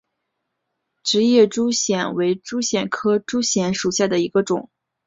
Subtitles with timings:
[1.03, 4.71] 直叶珠藓为珠藓科珠藓属下的一个种。